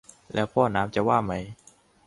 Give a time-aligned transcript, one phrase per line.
[0.33, 1.33] แล้วพ่อน้ำจะว่าไหม